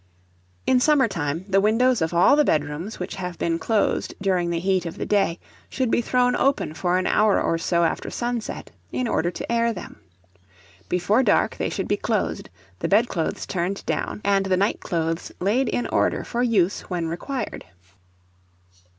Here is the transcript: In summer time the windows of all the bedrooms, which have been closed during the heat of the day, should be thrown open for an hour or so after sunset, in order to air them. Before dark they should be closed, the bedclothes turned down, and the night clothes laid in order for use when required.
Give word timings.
In 0.65 0.79
summer 0.79 1.07
time 1.07 1.45
the 1.47 1.61
windows 1.61 2.01
of 2.01 2.11
all 2.11 2.35
the 2.35 2.43
bedrooms, 2.43 2.97
which 2.99 3.17
have 3.17 3.37
been 3.37 3.59
closed 3.59 4.15
during 4.19 4.49
the 4.49 4.57
heat 4.59 4.87
of 4.87 4.97
the 4.97 5.05
day, 5.05 5.37
should 5.69 5.91
be 5.91 6.01
thrown 6.01 6.35
open 6.35 6.73
for 6.73 6.97
an 6.97 7.05
hour 7.05 7.39
or 7.39 7.59
so 7.59 7.83
after 7.83 8.09
sunset, 8.09 8.71
in 8.91 9.07
order 9.07 9.29
to 9.29 9.51
air 9.51 9.71
them. 9.71 9.99
Before 10.89 11.21
dark 11.21 11.57
they 11.57 11.69
should 11.69 11.87
be 11.87 11.97
closed, 11.97 12.49
the 12.79 12.87
bedclothes 12.87 13.45
turned 13.45 13.85
down, 13.85 14.21
and 14.23 14.47
the 14.47 14.57
night 14.57 14.79
clothes 14.79 15.31
laid 15.39 15.69
in 15.69 15.85
order 15.85 16.23
for 16.23 16.41
use 16.41 16.81
when 16.89 17.07
required. 17.07 17.63